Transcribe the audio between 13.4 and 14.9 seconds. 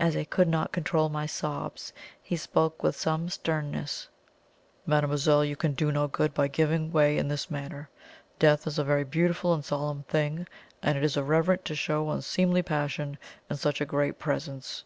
in such a great Presence.